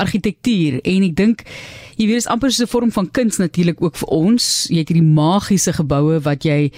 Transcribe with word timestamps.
argitektuur 0.00 0.80
en 0.82 1.06
ek 1.10 1.14
dink 1.18 1.44
jy 2.00 2.08
weet 2.08 2.22
is 2.22 2.30
amper 2.32 2.50
so 2.50 2.64
'n 2.64 2.72
vorm 2.72 2.90
van 2.92 3.10
kuns 3.10 3.36
natuurlik 3.36 3.82
ook 3.82 3.96
vir 3.96 4.08
ons. 4.08 4.66
Jy 4.70 4.78
het 4.78 4.88
hierdie 4.88 5.14
magiese 5.14 5.72
geboue 5.72 6.20
wat 6.20 6.44
jy 6.44 6.72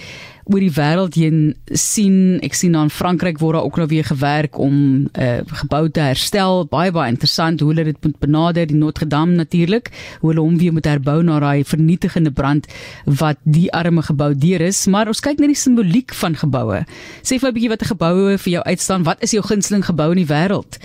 oor 0.51 0.59
die 0.59 0.73
wêreld 0.75 1.15
heen 1.15 1.55
sien. 1.71 2.39
Ek 2.43 2.55
sien 2.57 2.75
aan 2.75 2.91
Frankryk 2.91 3.39
word 3.39 3.55
daar 3.55 3.67
ook 3.67 3.77
nou 3.77 3.87
weer 3.87 4.03
gewerk 4.03 4.57
om 4.59 4.73
'n 4.73 5.09
uh, 5.15 5.39
gebou 5.63 5.89
te 5.89 5.99
herstel. 5.99 6.65
Baie 6.67 6.91
baie 6.91 7.11
interessant 7.11 7.59
hoe 7.59 7.69
hulle 7.69 7.83
dit 7.83 8.03
moet 8.03 8.19
benader, 8.19 8.67
die 8.67 8.75
Notre 8.75 9.07
Dame 9.07 9.35
natuurlik, 9.35 9.91
hoe 10.19 10.29
hulle 10.29 10.41
hom 10.41 10.57
weer 10.57 10.73
moet 10.73 10.85
herbou 10.85 11.23
na 11.23 11.39
daai 11.39 11.63
vernietigende 11.63 12.31
brand 12.31 12.67
wat 13.05 13.37
die 13.43 13.71
arme 13.71 14.01
gebou 14.01 14.35
deur 14.35 14.61
is. 14.61 14.87
Maar 14.87 15.07
ons 15.07 15.19
kyk 15.19 15.39
na 15.39 15.47
die 15.47 15.55
simboliek 15.55 16.13
van 16.13 16.35
geboue. 16.35 16.85
Sê 17.21 17.39
vir 17.39 17.49
'n 17.49 17.53
bietjie 17.53 17.69
wat 17.69 17.81
'n 17.81 17.95
geboue 17.95 18.37
vir 18.37 18.51
jou 18.51 18.63
uitstaan. 18.63 19.03
Wat 19.03 19.21
is 19.21 19.31
jou 19.31 19.43
gunsteling 19.43 19.85
gebou 19.85 20.11
in 20.11 20.25
die 20.25 20.33
wêreld? 20.33 20.79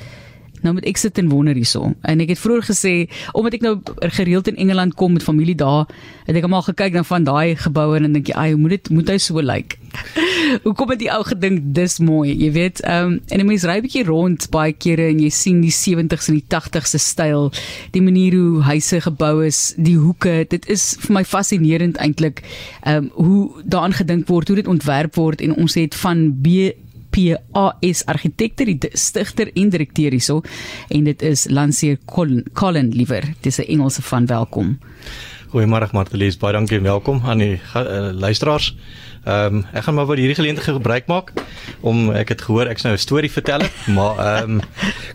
Nou 0.63 0.75
moet 0.75 0.87
ek 0.89 0.97
sit 0.97 1.19
en 1.19 1.29
wonder 1.29 1.55
hierso. 1.55 1.93
En 2.03 2.21
ek 2.21 2.35
het 2.35 2.43
vroeër 2.43 2.67
gesê 2.71 2.95
omdat 3.33 3.59
ek 3.59 3.67
nou 3.67 3.75
gereeld 4.15 4.49
in 4.49 4.57
Engeland 4.57 4.95
kom 4.95 5.13
met 5.13 5.23
familie 5.23 5.57
daar, 5.59 5.87
het 6.27 6.37
ek 6.37 6.47
almal 6.47 6.67
gekyk 6.67 6.93
na 6.93 7.05
van 7.07 7.25
daai 7.25 7.57
geboue 7.57 7.97
en 7.97 8.13
dink 8.13 8.29
jy, 8.29 8.35
"Ag, 8.35 8.57
moet 8.57 8.71
dit 8.71 8.91
moet 8.91 9.09
hy 9.09 9.19
so 9.19 9.41
lyk?" 9.41 9.79
Hoe 10.65 10.73
kom 10.75 10.89
dit 10.89 10.99
die 10.99 11.11
ou 11.13 11.23
gedink 11.25 11.61
dis 11.77 11.99
mooi, 11.99 12.33
jy 12.37 12.51
weet? 12.53 12.81
Ehm 12.81 13.13
um, 13.13 13.21
en 13.29 13.41
'n 13.41 13.47
mens 13.47 13.65
ry 13.65 13.81
bietjie 13.81 14.05
rond 14.05 14.51
baie 14.51 14.73
kere 14.73 15.09
en 15.09 15.21
jy 15.21 15.31
sien 15.31 15.61
die 15.61 15.73
70s 15.73 16.29
en 16.29 16.35
die 16.35 16.49
80s 16.49 16.95
se 16.95 16.99
styl, 16.99 17.53
die 17.91 18.03
manier 18.03 18.33
hoe 18.35 18.63
huise 18.63 19.01
gebou 19.01 19.45
is, 19.45 19.75
die 19.77 19.97
hoeke, 19.97 20.45
dit 20.49 20.69
is 20.69 20.97
vir 21.01 21.13
my 21.13 21.25
fascinerend 21.25 21.97
eintlik. 21.97 22.43
Ehm 22.83 22.97
um, 22.97 23.11
hoe 23.15 23.63
daaraan 23.65 23.93
gedink 23.93 24.29
word, 24.29 24.49
hoe 24.49 24.57
dit 24.57 24.67
ontwerp 24.67 25.15
word 25.15 25.41
en 25.41 25.55
ons 25.55 25.75
het 25.75 25.95
van 25.95 26.33
B 26.43 26.73
PAS 27.19 28.05
argitekte 28.07 28.67
die 28.69 28.91
stigter 28.95 29.51
en 29.55 29.73
direkteur 29.75 30.15
hierso 30.15 30.43
en 30.95 31.09
dit 31.09 31.23
is 31.27 31.47
Lanceer 31.51 31.99
Colin, 32.07 32.45
Colin 32.55 32.93
liewer 32.95 33.25
dis 33.43 33.59
'n 33.59 33.67
Engelse 33.67 34.03
van 34.03 34.27
welkom. 34.27 34.79
Goeiemôre 35.49 35.89
Martelies, 35.93 36.37
baie 36.37 36.53
dankie 36.53 36.77
en 36.77 36.83
welkom 36.83 37.21
aan 37.25 37.39
die 37.39 37.61
uh, 37.77 38.11
luisteraars. 38.13 38.77
Ehm 39.25 39.55
um, 39.55 39.65
ek 39.73 39.85
gaan 39.85 39.95
maar 39.95 40.07
wat 40.07 40.19
hierdie 40.21 40.37
geleentheid 40.39 40.77
gebruik 40.77 41.07
maak 41.07 41.33
om 41.81 42.11
ek 42.17 42.29
het 42.29 42.43
gehoor 42.43 42.71
ek's 42.71 42.85
nou 42.87 42.95
'n 42.95 42.99
storie 42.99 43.31
vertel, 43.31 43.63
maar 43.97 44.19
ehm 44.19 44.51
um, 44.51 44.61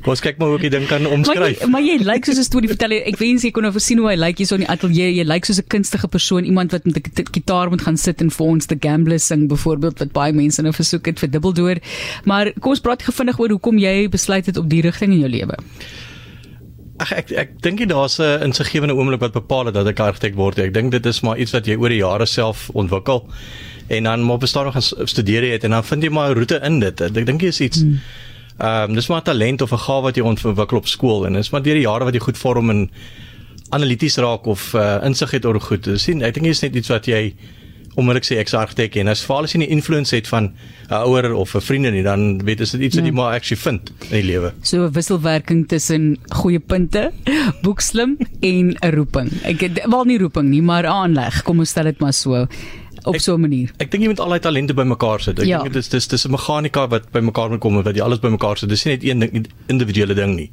kom 0.02 0.12
ons 0.14 0.22
kyk 0.22 0.38
maar 0.38 0.48
hoe 0.48 0.58
ek 0.58 0.68
die 0.68 0.74
ding 0.76 0.88
kan 0.88 1.06
omskryf. 1.06 1.60
Maar, 1.60 1.70
maar 1.70 1.82
jy 1.82 1.98
lyk 1.98 2.06
like 2.08 2.26
soos 2.26 2.40
'n 2.40 2.50
storie 2.50 2.70
verteller. 2.70 3.02
Ek 3.08 3.18
wens 3.18 3.44
jy 3.44 3.52
kon 3.52 3.64
nou 3.64 3.80
sien 3.80 3.98
hoe 3.98 4.10
hy 4.10 4.16
lyk 4.16 4.26
like, 4.26 4.38
hier 4.38 4.48
so 4.48 4.56
in 4.56 4.66
die 4.66 4.70
ateljee. 4.70 5.16
Jy 5.16 5.24
lyk 5.24 5.34
like 5.34 5.46
soos 5.46 5.60
'n 5.60 5.68
kunstige 5.68 6.08
persoon, 6.08 6.44
iemand 6.44 6.72
wat 6.72 6.86
met 6.86 6.98
'n 6.98 7.26
gitaar 7.32 7.70
moet 7.70 7.82
gaan 7.82 7.98
sit 7.98 8.22
en 8.22 8.30
vir 8.30 8.46
ons 8.46 8.66
The 8.66 8.78
Gambler 8.80 9.20
sing 9.20 9.48
byvoorbeeld 9.48 10.00
wat 10.00 10.12
baie 10.12 10.34
mense 10.34 10.62
nou 10.62 10.74
versoek 10.74 11.06
het 11.06 11.20
vir 11.20 11.30
Dubbeldoor. 11.30 11.78
Maar 12.26 12.54
kom 12.60 12.72
ons 12.72 12.80
praat 12.80 13.04
gefinnig 13.04 13.40
oor 13.40 13.50
hoekom 13.50 13.78
jy 13.78 14.10
besluit 14.10 14.46
het 14.46 14.58
op 14.58 14.70
die 14.70 14.82
rigting 14.82 15.14
in 15.14 15.20
jou 15.20 15.30
lewe. 15.30 15.58
Ag 17.04 17.12
ek 17.12 17.32
ek 17.36 17.50
dink 17.66 17.82
jy 17.82 17.88
daar's 17.90 18.20
'n 18.20 18.48
insiggewende 18.48 18.96
oomblik 18.96 19.20
wat 19.20 19.34
bepaal 19.36 19.66
het 19.66 19.76
dat 19.76 19.88
ek 19.88 20.00
argitek 20.00 20.36
word. 20.36 20.60
Ek 20.60 20.74
dink 20.74 20.92
dit 20.92 21.06
is 21.06 21.22
maar 21.22 21.38
iets 21.38 21.52
wat 21.52 21.66
jy 21.68 21.76
oor 21.76 21.90
die 21.90 22.00
jare 22.00 22.26
self 22.26 22.70
ontwikkel 22.74 23.28
en 23.90 24.04
dan 24.04 24.24
maar 24.24 24.38
bestaan 24.38 24.66
nog 24.66 24.74
gaan 24.74 25.08
studeer 25.08 25.52
het 25.52 25.64
en 25.64 25.72
dan 25.76 25.84
vind 25.84 26.04
jy 26.04 26.10
maar 26.10 26.30
'n 26.30 26.38
roete 26.38 26.60
in 26.64 26.80
dit. 26.80 27.02
Ek 27.02 27.26
dink 27.26 27.42
jy 27.42 27.48
is 27.48 27.62
iets 27.62 27.82
hmm. 27.82 28.00
ehm 28.60 28.90
um, 28.90 28.96
dis 28.96 29.08
maar 29.08 29.22
talent 29.22 29.62
of 29.62 29.72
'n 29.72 29.78
gawe 29.88 30.02
wat 30.02 30.16
jy 30.16 30.24
ontwikkel 30.24 30.78
op 30.78 30.88
skool 30.88 31.26
en 31.26 31.34
dis 31.34 31.50
maar 31.52 31.62
deur 31.62 31.76
die 31.76 31.88
jare 31.88 32.06
wat 32.06 32.14
jy 32.14 32.20
goed 32.20 32.38
vorm 32.38 32.70
en 32.70 32.90
analities 33.70 34.18
raak 34.18 34.46
of 34.46 34.74
uh, 34.74 35.02
insig 35.04 35.32
het 35.32 35.46
oor 35.46 35.60
goed. 35.60 35.84
Dis 35.84 36.04
sien 36.04 36.22
ek 36.22 36.34
dink 36.34 36.46
jy 36.46 36.52
is 36.52 36.62
net 36.62 36.76
iets 36.76 36.90
wat 36.90 37.06
jy 37.06 37.36
onmiddellik 37.96 38.26
sê 38.26 38.40
ek's 38.42 38.56
argitek 38.58 38.98
en 39.02 39.12
as 39.12 39.24
veral 39.26 39.48
as 39.48 39.54
jy 39.54 39.60
'n 39.62 39.70
influence 39.70 40.16
het 40.16 40.28
van 40.28 40.54
'n 40.90 40.94
ouer 40.94 41.34
of 41.34 41.56
'n 41.56 41.62
vriende 41.62 41.92
nie, 41.92 42.04
dan 42.04 42.44
weet 42.44 42.60
jy 42.60 42.66
dit 42.78 42.82
iets 42.82 42.96
wat 42.96 43.06
jy 43.06 43.12
ja. 43.12 43.16
maar 43.16 43.34
actually 43.34 43.62
vind 43.62 43.92
in 44.10 44.18
die 44.22 44.24
lewe. 44.24 44.54
So 44.62 44.86
'n 44.86 44.92
wisselwerking 44.92 45.68
tussen 45.68 46.18
goeie 46.30 46.60
punte, 46.60 47.12
boekslim 47.66 48.18
en 48.42 48.76
'n 48.80 48.96
roeping. 48.96 49.30
Ek 49.44 49.62
het 49.62 49.86
wel 49.86 50.04
nie 50.04 50.18
roeping 50.18 50.50
nie, 50.50 50.62
maar 50.62 50.86
aanleg. 50.86 51.44
Kom 51.44 51.60
ons 51.60 51.70
stel 51.70 51.84
dit 51.84 52.00
maar 52.00 52.14
so 52.14 52.48
op 53.04 53.20
so 53.20 53.36
'n 53.36 53.42
manier. 53.42 53.72
Ek 53.78 53.92
dink 53.92 54.04
jy 54.04 54.10
moet 54.10 54.20
al 54.20 54.30
daai 54.30 54.40
talente 54.40 54.74
bymekaar 54.74 55.20
sit. 55.20 55.40
Ek 55.40 55.46
ja. 55.46 55.62
dink 55.62 55.74
dit 55.74 55.84
is 55.84 55.90
dis 55.90 56.08
dis 56.08 56.26
'n 56.26 56.32
meganika 56.32 56.88
wat 56.88 57.12
bymekaar 57.12 57.50
moet 57.50 57.60
kom 57.60 57.84
wat 57.84 57.96
jy 57.96 58.02
alles 58.02 58.20
bymekaar 58.20 58.58
sit. 58.58 58.70
Dis 58.70 58.86
nie 58.86 58.94
net 58.94 59.04
een 59.04 59.20
ding 59.20 59.48
individuele 59.68 60.14
ding 60.14 60.36
nie. 60.36 60.52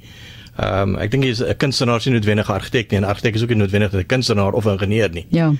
Ehm 0.58 0.94
um, 0.94 0.96
ek 0.96 1.10
dink 1.10 1.24
jy 1.24 1.30
is 1.30 1.42
'n 1.42 1.56
kunstenaar 1.56 1.96
is 1.96 2.06
nie 2.06 2.14
noodwendig 2.14 2.48
'n 2.48 2.52
argitek 2.52 2.90
nie 2.90 2.98
en 2.98 3.04
'n 3.04 3.08
argitek 3.08 3.34
is 3.34 3.42
ook 3.42 3.48
nie 3.48 3.58
noodwendig 3.58 3.92
'n 3.92 4.06
kunstenaar 4.06 4.52
of 4.52 4.66
'n 4.66 4.70
ingenieur 4.70 5.10
nie. 5.10 5.26
Ja 5.30 5.54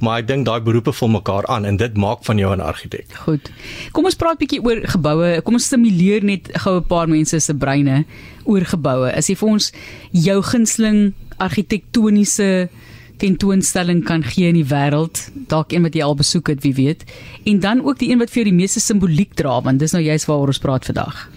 maar 0.00 0.18
ek 0.22 0.28
dink 0.28 0.46
daai 0.46 0.60
beroepe 0.60 0.92
vul 0.92 1.08
mekaar 1.08 1.46
aan 1.46 1.64
en 1.64 1.76
dit 1.76 1.96
maak 1.96 2.24
van 2.24 2.38
jou 2.38 2.54
'n 2.54 2.60
argitek. 2.60 3.06
Goed. 3.26 3.50
Kom 3.92 4.04
ons 4.04 4.14
praat 4.14 4.38
bietjie 4.38 4.62
oor 4.62 4.80
geboue. 4.82 5.42
Kom 5.42 5.54
ons 5.54 5.64
stimuleer 5.64 6.24
net 6.24 6.50
gou 6.64 6.76
'n 6.76 6.86
paar 6.86 7.08
mense 7.08 7.40
se 7.40 7.54
breine 7.54 8.04
oor 8.44 8.64
geboue. 8.64 9.12
As 9.16 9.28
jy 9.28 9.36
vir 9.36 9.48
ons 9.48 9.72
jou 10.12 10.42
gunsteling 10.42 11.12
argitektoniese 11.38 12.68
tentoonstelling 13.16 14.04
kan 14.04 14.22
gee 14.22 14.48
in 14.48 14.58
die 14.58 14.66
wêreld, 14.66 15.30
dalk 15.48 15.72
een 15.72 15.82
wat 15.82 15.94
jy 15.94 16.02
al 16.02 16.16
besoek 16.18 16.48
het, 16.48 16.62
wie 16.62 16.74
weet. 16.74 17.04
En 17.44 17.60
dan 17.60 17.84
ook 17.84 17.98
die 17.98 18.10
een 18.10 18.18
wat 18.18 18.30
vir 18.30 18.42
jou 18.42 18.50
die 18.50 18.60
meeste 18.62 18.80
simboliek 18.80 19.34
dra, 19.34 19.60
want 19.62 19.78
dis 19.78 19.92
nou 19.92 20.02
juist 20.02 20.26
waaroor 20.26 20.52
ons 20.54 20.58
praat 20.58 20.84
vandag. 20.84 21.28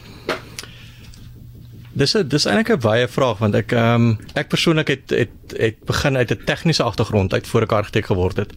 Dis 1.98 2.14
'n 2.14 2.28
dis 2.30 2.46
eintlik 2.46 2.70
'n 2.70 2.80
baie 2.80 3.08
vraag 3.08 3.38
want 3.42 3.56
ek 3.56 3.72
ehm 3.72 4.02
um, 4.02 4.18
ek 4.34 4.50
persoonlik 4.50 4.88
het 4.88 5.10
het 5.10 5.56
het 5.58 5.78
begin 5.86 6.18
uit 6.18 6.32
'n 6.32 6.44
tegniese 6.46 6.84
agtergrond 6.84 7.34
uit 7.34 7.48
voor 7.48 7.62
ek 7.62 7.72
argitek 7.72 8.06
geword 8.06 8.38
het. 8.38 8.54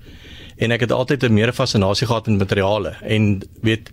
En 0.56 0.70
ek 0.70 0.80
het 0.80 0.92
altyd 0.92 1.24
'n 1.24 1.32
meer 1.32 1.52
fascinasie 1.52 2.06
gehad 2.06 2.26
met 2.26 2.38
materiale 2.38 2.92
en 3.02 3.40
weet 3.62 3.90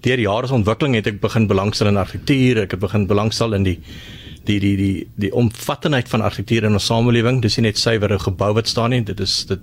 deur 0.00 0.20
jare 0.20 0.46
se 0.46 0.54
ontwikkeling 0.54 0.94
het 0.94 1.06
ek 1.06 1.20
begin 1.20 1.46
belangstel 1.46 1.86
in 1.86 1.96
argitektuur, 1.96 2.62
ek 2.62 2.70
het 2.70 2.80
begin 2.80 3.06
belangstel 3.06 3.54
in 3.54 3.62
die 3.62 3.80
die 4.44 4.60
die 4.60 4.76
die 4.76 5.08
die 5.16 5.32
omvattenheid 5.32 6.08
van 6.08 6.20
argitektuur 6.20 6.64
in 6.64 6.72
ons 6.72 6.86
samelewing. 6.86 7.40
Dis 7.42 7.56
nie 7.56 7.66
net 7.66 7.78
suiwer 7.78 8.12
'n 8.12 8.20
gebou 8.20 8.52
wat 8.52 8.68
staan 8.68 8.90
nie, 8.90 9.02
dit 9.02 9.20
is 9.20 9.46
dit 9.46 9.60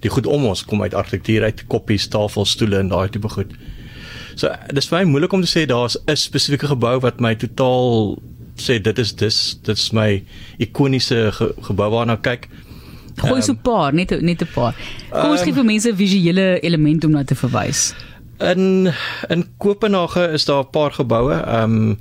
die 0.00 0.10
goed 0.10 0.26
om 0.26 0.44
ons 0.44 0.64
kom 0.64 0.82
uit 0.82 0.94
argitektuur 0.94 1.42
uit, 1.42 1.66
koppies, 1.66 2.08
tafels, 2.08 2.50
stoele 2.50 2.78
en 2.78 2.88
daai 2.88 3.08
tipe 3.08 3.28
goed. 3.28 3.52
So 4.34 4.52
dis 4.72 4.88
baie 4.88 5.04
moeilik 5.04 5.32
om 5.32 5.42
te 5.42 5.58
sê 5.58 5.66
daar's 5.66 5.96
'n 6.06 6.16
spesifieke 6.16 6.66
gebou 6.66 7.00
wat 7.00 7.20
my 7.20 7.34
totaal 7.34 8.18
sê 8.56 8.78
dit 8.82 8.98
is 8.98 9.12
dis 9.14 9.38
dit 9.62 9.76
is 9.76 9.90
my 9.92 10.22
ikoniese 10.58 11.30
ge, 11.32 11.50
gebou 11.68 11.90
waarna 11.92 12.16
kyk. 12.16 12.48
Gooi 13.16 13.40
so 13.42 13.52
'n 13.52 13.56
um, 13.56 13.62
paar, 13.62 13.94
net 13.94 14.10
net 14.20 14.42
'n 14.42 14.52
paar. 14.54 14.74
Kom 15.10 15.30
ons 15.30 15.40
um, 15.40 15.46
gee 15.46 15.54
vir 15.54 15.64
mense 15.64 15.88
'n 15.88 15.96
visuele 15.96 16.60
element 16.60 17.04
om 17.04 17.10
na 17.10 17.24
te 17.24 17.34
verwys. 17.34 17.94
In 18.38 18.92
in 19.28 19.46
Kopenhagen 19.58 20.32
is 20.32 20.44
daar 20.44 20.64
'n 20.64 20.70
paar 20.70 20.92
geboue. 20.92 21.34
Ehm 21.34 21.62
um, 21.62 21.98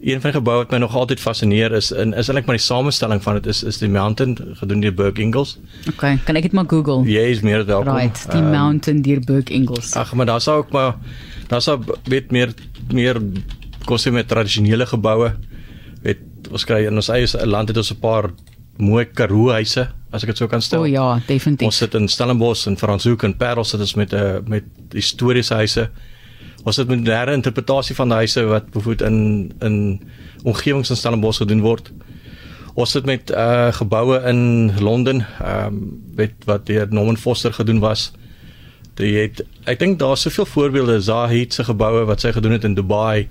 een 0.00 0.20
van 0.20 0.30
die 0.30 0.38
geboue 0.38 0.56
wat 0.56 0.70
my 0.70 0.78
nog 0.78 0.94
altyd 0.94 1.20
fascineer 1.20 1.72
is 1.72 1.90
in 1.90 2.12
is 2.12 2.28
eintlik 2.28 2.46
maar 2.46 2.56
die 2.56 2.64
samestelling 2.64 3.22
van 3.22 3.34
dit 3.34 3.46
is 3.46 3.62
is 3.62 3.78
die 3.78 3.88
mountain 3.88 4.36
gedoen 4.52 4.80
deur 4.80 4.94
Burke 4.94 5.22
Ingels. 5.22 5.58
Okay, 5.88 6.18
kan 6.24 6.36
ek 6.36 6.42
dit 6.42 6.52
maar 6.52 6.68
Google? 6.68 7.02
Ja, 7.10 7.20
is 7.20 7.40
meer 7.40 7.64
welkom. 7.64 7.96
Right, 7.96 8.26
die 8.30 8.42
um, 8.42 8.50
mountain 8.50 9.02
deur 9.02 9.20
Burke 9.20 9.52
Ingels. 9.52 9.94
Ag, 9.94 10.14
maar 10.14 10.26
daar's 10.26 10.48
ook 10.48 10.70
maar 10.70 10.94
daar's 11.48 11.68
ook 11.68 11.98
weet 12.04 12.30
meer 12.30 12.54
meer 12.92 13.22
kosse 13.84 14.10
met 14.10 14.28
tradisionele 14.28 14.86
geboue 14.86 15.32
ons 16.50 16.64
kry 16.64 16.86
in 16.86 16.94
ons 16.94 17.08
eie 17.08 17.46
land 17.46 17.68
het 17.68 17.76
ons 17.76 17.92
'n 17.92 18.00
paar 18.00 18.30
mooi 18.78 19.04
Karoo 19.04 19.50
huise 19.50 19.88
as 20.12 20.24
ek 20.24 20.32
dit 20.32 20.40
sou 20.40 20.48
kan 20.48 20.62
stel. 20.62 20.80
O 20.80 20.82
oh, 20.82 20.88
ja, 20.88 21.06
definitief. 21.26 21.66
Ons 21.66 21.80
sit 21.82 21.94
in 21.94 22.08
Stellenbosch 22.08 22.66
en 22.66 22.76
Franshoek 22.76 23.24
en 23.26 23.36
Parel 23.36 23.64
sit 23.64 23.80
ons 23.80 23.94
met 23.94 24.12
'n 24.12 24.16
uh, 24.16 24.38
met 24.46 24.64
historiese 24.92 25.54
huise. 25.54 25.90
Ons 26.64 26.76
het 26.76 26.88
moderne 26.88 27.32
interpretasie 27.32 27.94
van 27.94 28.08
die 28.08 28.16
huise 28.16 28.44
wat 28.44 28.70
bevoed 28.70 29.02
in 29.02 29.52
in 29.60 30.00
omgewings 30.44 30.90
in 30.90 30.96
Stellenbosch 30.96 31.38
gedoen 31.38 31.60
word. 31.60 31.92
Ons 32.74 32.90
sit 32.90 33.06
met 33.06 33.30
uh 33.30 33.72
geboue 33.72 34.20
in 34.28 34.70
Londen, 34.80 35.26
ehm 35.40 35.66
um, 35.66 36.02
weet 36.16 36.34
wat 36.44 36.66
deur 36.66 36.86
Norman 36.90 37.16
Foster 37.16 37.52
gedoen 37.52 37.80
was. 37.80 38.12
Jy 38.96 39.28
het 39.28 39.44
ek 39.64 39.78
dink 39.78 39.98
daar's 39.98 40.22
soveel 40.22 40.46
voorbeelde 40.46 41.00
Zahid 41.00 41.54
se 41.54 41.64
geboue 41.64 42.04
wat 42.04 42.20
sy 42.20 42.32
gedoen 42.32 42.52
het 42.52 42.64
in 42.64 42.74
Dubai 42.74 43.28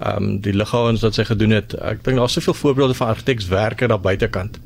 ehm 0.00 0.16
um, 0.16 0.40
die 0.40 0.54
liggame 0.56 0.96
wat 1.00 1.14
sy 1.14 1.24
gedoen 1.28 1.52
het. 1.52 1.74
Ek 1.74 2.04
dink 2.04 2.16
daar's 2.16 2.32
soveel 2.32 2.54
voorbeelde 2.54 2.94
van 2.94 3.12
argitekswerke 3.12 3.88
daar 3.88 4.00
buitekant 4.00 4.60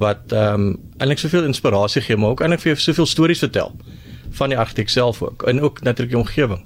wat 0.00 0.32
ehm 0.32 0.54
um, 0.54 0.78
eintlik 0.98 1.18
soveel 1.18 1.44
inspirasie 1.44 2.02
gee, 2.02 2.16
maar 2.16 2.30
ook 2.30 2.40
eintlik 2.40 2.64
vir 2.64 2.72
jou 2.72 2.80
soveel 2.80 3.06
stories 3.06 3.44
vertel 3.44 3.76
van 4.36 4.52
die 4.52 4.58
argitek 4.58 4.88
self 4.88 5.22
ook 5.22 5.42
en 5.42 5.60
ook 5.60 5.82
natuurlik 5.82 6.14
die 6.14 6.22
omgewing. 6.22 6.64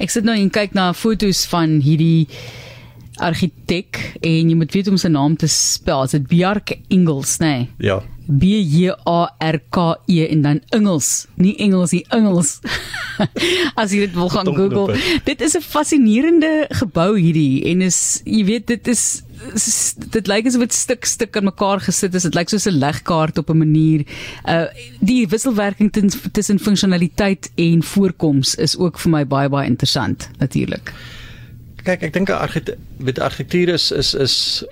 Ek 0.00 0.10
sit 0.10 0.24
nou 0.24 0.36
en 0.36 0.50
kyk 0.50 0.72
na 0.76 0.92
foto's 0.96 1.44
van 1.52 1.80
hierdie 1.84 2.28
argitek 3.20 4.00
en 4.20 4.50
jy 4.50 4.56
moet 4.56 4.72
weet 4.72 4.88
hoe 4.88 4.96
om 4.96 5.00
sy 5.00 5.10
naam 5.12 5.36
te 5.36 5.48
spel. 5.50 6.06
Dit 6.10 6.28
Bjarke 6.30 6.80
Ingels, 6.88 7.38
nê? 7.42 7.52
Nee. 7.52 7.90
Ja. 7.90 8.00
B 8.30 8.44
J 8.62 8.94
A 9.06 9.34
R 9.42 9.58
K 9.74 9.96
E 10.06 10.26
en 10.30 10.42
dan 10.42 10.60
Engels, 10.70 11.26
nie 11.34 11.56
Engels 11.58 11.90
nie, 11.90 12.04
Engels. 12.14 12.60
As 13.80 13.90
jy 13.90 14.06
dit 14.06 14.14
wil 14.14 14.30
gaan 14.30 14.46
Google. 14.46 14.94
Dit 15.26 15.42
is 15.42 15.56
'n 15.58 15.64
fascinerende 15.66 16.68
gebou 16.70 17.18
hierdie 17.18 17.64
en 17.72 17.82
is 17.82 18.22
jy 18.24 18.44
weet 18.44 18.66
dit 18.66 18.88
is 18.88 19.22
dit 20.12 20.26
lyk 20.28 20.46
asof 20.46 20.60
dit 20.60 20.74
stuk 20.76 21.04
stuk 21.04 21.36
aan 21.36 21.48
mekaar 21.48 21.80
gesit 21.80 22.14
is. 22.14 22.22
Dit 22.22 22.34
lyk 22.34 22.48
soos 22.48 22.68
'n 22.68 22.78
legkaart 22.78 23.38
op 23.38 23.50
'n 23.50 23.58
manier. 23.58 24.06
Uh 24.46 24.66
die 25.00 25.26
wisselwerking 25.26 25.90
tussen 26.32 26.58
funksionaliteit 26.58 27.50
en 27.56 27.82
voorkoms 27.82 28.54
is 28.54 28.76
ook 28.78 28.98
vir 28.98 29.10
my 29.10 29.26
baie 29.26 29.48
baie 29.48 29.66
interessant 29.66 30.30
natuurlik. 30.38 30.94
Kyk, 31.84 32.02
ek 32.02 32.12
dink 32.12 32.30
'n 32.30 33.22
argitektuur 33.22 33.68
is 33.74 33.90
is 33.90 34.14
is 34.14 34.64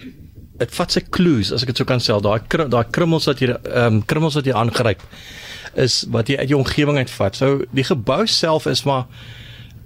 dit 0.59 0.75
vat 0.75 0.93
sy 0.93 1.01
clues 1.11 1.53
as 1.53 1.63
ek 1.63 1.73
dit 1.73 1.81
so 1.81 1.85
kan 1.85 2.03
sê 2.03 2.15
daai 2.21 2.41
daai 2.69 2.85
krummels 2.91 3.29
wat 3.31 3.41
jy 3.41 3.53
ehm 3.55 3.87
um, 3.87 4.01
krummels 4.03 4.35
wat 4.35 4.47
jy 4.47 4.53
aangryp 4.53 5.03
is 5.75 6.05
wat 6.11 6.29
jy 6.29 6.37
uit 6.39 6.49
jou 6.49 6.59
omgewing 6.59 6.99
uitvat. 6.99 7.37
So 7.37 7.65
die 7.73 7.85
gebou 7.85 8.27
self 8.27 8.67
is 8.67 8.85
maar 8.85 9.07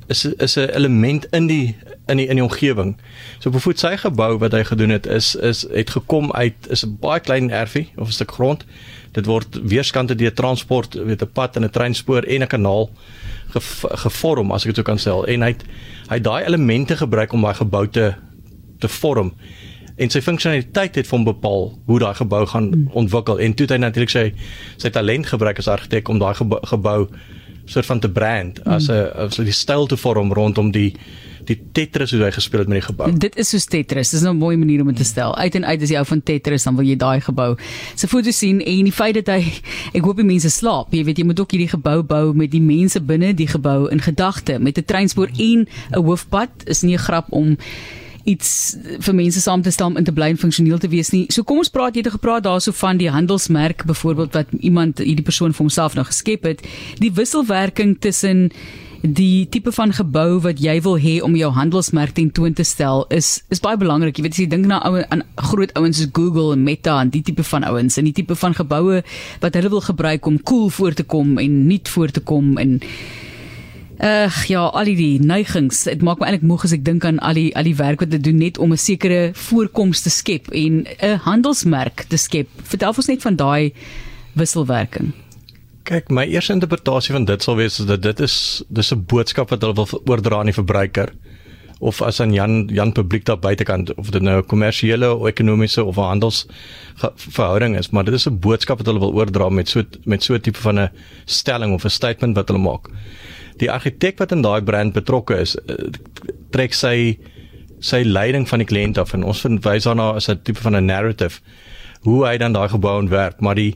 is 0.09 0.25
is 0.25 0.57
'n 0.57 0.71
element 0.75 1.27
in 1.31 1.47
die 1.47 1.77
in 2.09 2.17
die 2.17 2.27
in 2.27 2.37
die 2.37 2.45
omgewing. 2.45 2.97
So 3.39 3.51
bevoet 3.51 3.79
sy 3.79 3.97
gebou 3.97 4.39
wat 4.39 4.53
hy 4.53 4.65
gedoen 4.65 4.91
het 4.91 5.07
is 5.07 5.35
is 5.35 5.67
het 5.71 5.91
gekom 5.91 6.33
uit 6.33 6.55
is 6.69 6.85
'n 6.85 6.97
baie 7.01 7.21
klein 7.21 7.51
erfie 7.51 7.89
of 7.97 8.09
'n 8.09 8.13
stuk 8.13 8.33
grond. 8.33 8.65
Dit 9.13 9.27
word 9.27 9.61
weerskante 9.63 10.15
deur 10.15 10.33
transport, 10.33 10.95
weet 10.95 11.23
'n 11.23 11.33
pad 11.33 11.57
en 11.57 11.65
'n 11.65 11.71
treinspoor 11.71 12.23
en 12.23 12.43
'n 12.43 12.47
kanaal 12.47 12.91
gevorm 14.05 14.53
as 14.53 14.63
ek 14.63 14.75
dit 14.75 14.77
so 14.77 14.83
kan 14.83 14.99
sê 14.99 15.29
en 15.29 15.43
hy 15.43 15.49
het 15.49 15.65
hy 16.13 16.21
daai 16.21 16.45
elemente 16.45 16.97
gebruik 17.01 17.33
om 17.33 17.45
daai 17.47 17.55
gebou 17.59 17.87
te 17.89 18.13
te 18.83 18.89
vorm 18.89 19.33
en 19.97 20.11
sy 20.11 20.23
funksionaliteit 20.25 20.97
het 20.99 21.09
van 21.09 21.25
bepaal 21.25 21.69
hoe 21.87 21.99
daai 22.03 22.15
gebou 22.19 22.43
gaan 22.47 22.71
hmm. 22.73 22.89
ontwikkel 23.03 23.41
en 23.41 23.55
toe 23.55 23.67
het 23.67 23.77
hy 23.77 23.81
natuurlik 23.83 24.13
sy 24.13 24.25
sy 24.77 24.91
talent 24.91 25.29
gebruik 25.31 25.61
as 25.63 25.71
argitek 25.71 26.09
om 26.09 26.19
daai 26.23 26.35
gebou, 26.39 26.61
gebou 26.73 26.99
soort 27.65 27.87
van 27.87 28.01
te 28.03 28.11
brand 28.11 28.59
hmm. 28.63 28.73
as 28.77 28.89
'n 28.91 29.11
as 29.27 29.37
die 29.37 29.57
styl 29.57 29.87
te 29.87 29.97
vorm 29.97 30.33
rondom 30.33 30.73
die 30.73 30.97
die 31.47 31.59
Tetris 31.73 32.11
hoe 32.15 32.23
hy 32.23 32.31
gespeel 32.35 32.61
het 32.65 32.69
met 32.69 32.81
die 32.81 32.87
gebou. 32.87 33.09
Dit 33.19 33.37
is 33.41 33.53
soos 33.53 33.67
Tetris. 33.71 34.11
Dis 34.11 34.23
nou 34.23 34.35
'n 34.35 34.39
mooi 34.39 34.57
manier 34.57 34.81
om 34.81 34.87
dit 34.87 34.97
te 34.97 35.05
stel. 35.05 35.37
Uit 35.37 35.55
en 35.55 35.65
uit 35.65 35.83
as 35.83 35.91
jy 35.91 35.97
ou 35.97 36.05
van 36.05 36.23
Tetris 36.23 36.65
dan 36.65 36.77
wil 36.77 36.87
jy 36.87 36.97
daai 36.97 37.21
gebou. 37.21 37.57
Se 37.95 38.09
foto 38.09 38.31
sien 38.31 38.61
en 38.61 38.85
die 38.85 38.93
feit 38.93 39.15
dat 39.15 39.27
hy 39.27 39.53
ek 39.93 40.03
hoop 40.03 40.17
die 40.17 40.25
mense 40.25 40.51
slaap. 40.51 40.93
Jy 40.93 41.05
weet 41.05 41.19
jy 41.19 41.25
moet 41.25 41.41
ook 41.41 41.51
hierdie 41.51 41.69
gebou 41.69 42.03
bou 42.03 42.35
met 42.35 42.51
die 42.51 42.61
mense 42.61 43.01
binne 43.01 43.35
die 43.35 43.49
gebou 43.49 43.91
in 43.91 44.01
gedagte 44.01 44.59
met 44.59 44.79
'n 44.79 44.85
treinspoor 44.85 45.29
en 45.39 45.67
'n 45.93 46.05
hoofpad. 46.05 46.51
Is 46.67 46.83
nie 46.83 46.95
'n 46.95 46.99
grap 46.99 47.27
om 47.31 47.57
iets 48.25 48.77
vir 49.03 49.15
mense 49.15 49.41
saam 49.43 49.63
te 49.63 49.71
stel 49.71 49.91
om 49.93 49.97
in 49.97 50.07
te 50.07 50.15
bly 50.15 50.31
en 50.33 50.39
funksioneel 50.39 50.79
te 50.83 50.91
wees 50.93 51.11
nie. 51.15 51.25
So 51.33 51.43
kom 51.47 51.63
ons 51.63 51.73
praat 51.73 51.97
jy 51.97 52.05
het 52.05 52.15
gepraat 52.15 52.47
daarso 52.47 52.75
van 52.83 53.01
die 53.01 53.11
handelsmerk 53.11 53.85
byvoorbeeld 53.89 54.39
wat 54.39 54.55
iemand 54.61 55.03
hierdie 55.03 55.27
persoon 55.27 55.55
vir 55.55 55.65
homself 55.65 55.95
nou 55.99 56.07
geskep 56.07 56.47
het, 56.47 56.63
die 57.03 57.13
wisselwerking 57.13 57.99
tussen 58.01 58.51
die 59.03 59.49
tipe 59.51 59.73
van 59.75 59.91
gebou 59.93 60.39
wat 60.45 60.61
jy 60.63 60.77
wil 60.83 60.95
hê 61.03 61.17
om 61.27 61.35
jou 61.35 61.51
handelsmerk 61.51 62.15
ten 62.15 62.31
toon 62.31 62.55
te 62.55 62.63
stel 62.63 63.05
is 63.11 63.43
is 63.51 63.61
baie 63.61 63.77
belangrik. 63.77 64.17
Jy 64.17 64.23
weet 64.23 64.37
as 64.37 64.39
jy 64.45 64.47
dink 64.47 64.69
na 64.71 64.79
ou 64.87 65.03
aan 65.03 65.25
groot 65.37 65.75
ouens 65.75 65.99
soos 65.99 66.13
Google 66.15 66.55
en 66.55 66.63
Meta 66.63 67.01
en 67.01 67.11
die 67.11 67.23
tipe 67.23 67.43
van 67.43 67.67
ouens 67.67 67.99
en 67.99 68.07
die 68.07 68.15
tipe 68.15 68.39
van 68.39 68.55
geboue 68.55 69.03
wat 69.43 69.59
hulle 69.59 69.73
wil 69.75 69.83
gebruik 69.83 70.27
om 70.27 70.39
cool 70.43 70.71
voor 70.71 70.95
te 70.95 71.03
kom 71.03 71.39
en 71.39 71.67
nuut 71.67 71.89
voor 71.89 72.11
te 72.15 72.21
kom 72.21 72.57
en 72.59 72.81
Ag 74.03 74.49
ja, 74.51 74.65
al 74.67 74.89
die 74.89 75.21
neigings, 75.23 75.85
dit 75.87 76.01
maak 76.03 76.19
my 76.19 76.27
eintlik 76.27 76.47
moeg 76.49 76.65
as 76.67 76.73
ek 76.75 76.83
dink 76.83 77.05
aan 77.07 77.21
al 77.23 77.37
die 77.39 77.53
al 77.55 77.69
die 77.69 77.77
werk 77.79 78.01
wat 78.03 78.11
hulle 78.11 78.25
doen 78.25 78.41
net 78.41 78.59
om 78.59 78.73
'n 78.73 78.81
sekere 78.81 79.31
voorkoms 79.35 80.03
te 80.03 80.11
skep 80.11 80.51
en 80.51 80.87
'n 80.99 81.19
handelsmerk 81.23 82.07
te 82.09 82.17
skep. 82.17 82.49
Vertel 82.63 82.95
ons 82.97 83.07
net 83.07 83.23
van 83.23 83.37
daai 83.37 83.73
wisselwerking. 84.35 85.13
Kyk, 85.85 86.11
my 86.15 86.25
eerste 86.31 86.55
interpretasie 86.55 87.15
van 87.15 87.25
dit 87.27 87.43
sal 87.43 87.57
wees 87.59 87.77
dat 87.77 88.03
dit 88.03 88.21
is 88.21 88.63
dis 88.69 88.93
'n 88.93 89.05
boodskap 89.07 89.51
wat 89.51 89.63
hulle 89.63 89.75
wil 89.75 90.03
oordra 90.07 90.39
aan 90.39 90.51
die 90.51 90.61
verbruiker 90.61 91.13
of 91.81 92.03
as 92.03 92.21
aan 92.21 92.33
Jan 92.33 92.69
Jan 92.71 92.93
publiek 92.93 93.25
daar 93.25 93.39
buitekant 93.39 93.95
of 93.95 94.11
dit 94.11 94.23
nou 94.23 94.39
'n 94.39 94.47
kommersiële 94.47 95.15
of 95.15 95.27
ekonomiese 95.27 95.85
of 95.85 95.97
handels 95.97 96.47
verhouding 97.17 97.77
is, 97.77 97.91
maar 97.91 98.05
dit 98.05 98.15
is 98.15 98.27
'n 98.27 98.39
boodskap 98.39 98.79
wat 98.79 98.87
hulle 98.87 99.01
wil 99.01 99.15
oordra 99.15 99.49
met 99.49 99.69
so 99.69 99.83
met 100.05 100.23
so 100.23 100.35
'n 100.35 100.41
tipe 100.41 100.59
van 100.59 100.79
'n 100.79 100.91
stelling 101.25 101.75
of 101.75 101.85
'n 101.85 101.91
statement 101.91 102.37
wat 102.37 102.49
hulle 102.49 102.61
maak. 102.61 102.89
Die 103.57 103.71
argitek 103.71 104.19
wat 104.19 104.33
in 104.33 104.43
daai 104.43 104.63
brand 104.63 104.93
betrokke 104.93 105.35
is 105.35 105.57
eh, 105.57 105.75
trek 106.51 106.73
sy 106.73 107.19
sy 107.81 108.03
leiding 108.03 108.49
van 108.49 108.59
die 108.59 108.67
kliënt 108.67 108.99
af 108.99 109.13
en 109.13 109.25
ons 109.25 109.41
vind 109.41 109.65
wys 109.65 109.85
daarna 109.85 110.13
as 110.15 110.29
'n 110.29 110.41
tipe 110.43 110.61
van 110.61 110.77
'n 110.77 110.87
narrative 110.87 111.41
hoe 112.03 112.27
hy 112.27 112.37
dan 112.39 112.53
daai 112.53 112.69
gebou 112.69 112.99
ontwerp 112.99 113.41
maar 113.41 113.55
die 113.55 113.75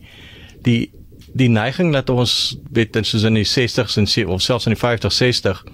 die 0.63 0.91
die 1.37 1.49
neiging 1.53 1.93
dat 1.93 2.11
ons 2.11 2.57
weet 2.73 2.97
soos 3.03 3.27
in 3.29 3.35
die 3.35 3.47
60s 3.47 3.99
en 4.01 4.29
of 4.29 4.43
selfs 4.43 4.67
in 4.67 4.75
die 4.75 4.83
50s 4.83 5.17
60 5.17 5.65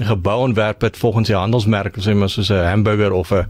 'n 0.00 0.04
gebou 0.04 0.38
ontwerp 0.40 0.80
het 0.80 0.96
volgens 0.96 1.28
die 1.28 1.36
handelsmerk 1.36 1.96
sê 2.00 2.14
maar 2.14 2.30
soos 2.30 2.50
'n 2.50 2.64
hamburger 2.64 3.12
of 3.12 3.30
'n 3.32 3.46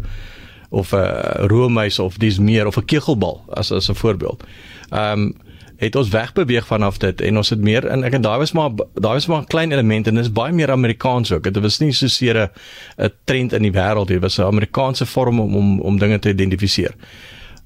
of 0.71 0.93
'n 0.93 1.47
roomys 1.47 1.99
of 1.99 2.17
dis 2.17 2.39
meer 2.39 2.67
of 2.67 2.77
'n 2.77 2.85
kegelbal 2.85 3.45
as 3.49 3.73
as 3.73 3.89
'n 3.89 3.95
voorbeeld. 3.95 4.45
Ehm 4.91 5.21
um, 5.21 5.35
het 5.77 5.97
ons 5.97 6.09
wegbeweeg 6.09 6.67
vanaf 6.67 6.99
dit 6.99 7.21
en 7.21 7.37
ons 7.37 7.49
het 7.51 7.61
meer 7.61 7.87
en 7.87 8.05
ek 8.05 8.13
en 8.13 8.23
daai 8.23 8.39
was 8.39 8.53
maar 8.53 8.71
daai 8.95 9.15
was 9.15 9.27
maar 9.27 9.41
'n 9.41 9.47
klein 9.47 9.73
element 9.73 10.07
en 10.07 10.15
dit 10.15 10.25
is 10.25 10.33
baie 10.33 10.53
meer 10.53 10.71
Amerikaans 10.71 11.33
ook. 11.33 11.43
Dit 11.43 11.59
was 11.59 11.79
nie 11.79 11.93
so 11.93 12.07
seer 12.07 12.51
'n 12.99 13.11
trend 13.25 13.53
in 13.53 13.63
die 13.63 13.73
wêreld 13.73 14.09
nie. 14.09 14.19
Dit 14.19 14.23
was 14.23 14.39
'n 14.39 14.43
Amerikaanse 14.43 15.07
vorm 15.07 15.41
om 15.41 15.57
om 15.57 15.81
om 15.81 15.99
dinge 15.99 16.19
te 16.19 16.29
identifiseer. 16.29 16.95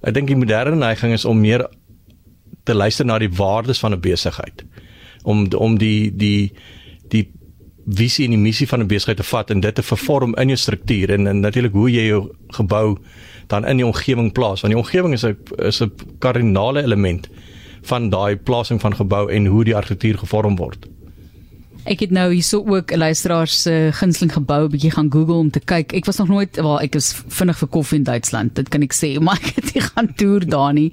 Ek 0.00 0.14
dink 0.14 0.26
die 0.26 0.36
moderne 0.36 0.76
neiging 0.76 1.12
is 1.12 1.24
om 1.24 1.40
meer 1.40 1.68
te 2.66 2.74
luister 2.74 3.06
na 3.06 3.18
die 3.22 3.30
waardes 3.30 3.78
van 3.78 3.94
'n 3.94 4.00
besigheid. 4.00 4.64
Om 5.22 5.46
om 5.54 5.78
die 5.78 6.10
die 6.16 6.52
die 7.08 7.30
visie 7.86 8.24
en 8.24 8.34
die 8.34 8.42
missie 8.42 8.68
van 8.68 8.80
'n 8.80 8.86
besigheid 8.86 9.16
te 9.16 9.22
vat 9.22 9.50
en 9.50 9.60
dit 9.60 9.74
te 9.74 9.82
vervorm 9.82 10.34
in 10.34 10.48
jou 10.48 10.58
struktuur 10.58 11.10
en, 11.10 11.26
en 11.26 11.40
natuurlik 11.40 11.72
hoe 11.72 11.90
jy 11.90 12.06
jou 12.06 12.28
gebou 12.48 12.98
dan 13.46 13.66
in 13.66 13.76
die 13.76 13.86
omgewing 13.86 14.32
plaas 14.32 14.60
want 14.60 14.74
die 14.74 14.82
omgewing 14.82 15.12
is 15.12 15.24
'n 15.24 15.36
is 15.56 15.82
'n 15.82 15.92
kardinale 16.18 16.82
element 16.82 17.28
van 17.82 18.10
daai 18.10 18.36
plasing 18.36 18.80
van 18.80 18.94
gebou 18.94 19.30
en 19.30 19.46
hoe 19.46 19.64
die 19.64 19.76
argitektuur 19.76 20.18
gevorm 20.18 20.56
word. 20.56 20.86
Ek 21.86 22.00
het 22.02 22.10
nou 22.10 22.32
hierso 22.32 22.64
ook 22.66 22.90
'n 22.90 22.98
luisteraar 22.98 23.46
se 23.46 23.70
uh, 23.70 23.92
gunsteling 23.92 24.32
gebou 24.32 24.64
'n 24.64 24.70
bietjie 24.70 24.90
gaan 24.90 25.12
Google 25.12 25.34
om 25.34 25.50
te 25.50 25.60
kyk. 25.60 25.92
Ek 25.92 26.04
was 26.04 26.16
nog 26.16 26.28
nooit 26.28 26.56
wel 26.56 26.80
ek 26.80 26.94
is 26.94 27.14
vinnig 27.28 27.58
vir 27.58 27.68
koffie 27.68 27.98
in 27.98 28.04
Duitsland. 28.04 28.54
Dit 28.54 28.68
kan 28.68 28.82
ek 28.82 28.92
sê, 28.92 29.18
maar 29.24 29.38
ek 29.38 29.54
het 29.54 29.74
nie 29.74 29.82
gaan 29.82 30.14
toer 30.14 30.48
daar 30.48 30.72
nie. 30.72 30.92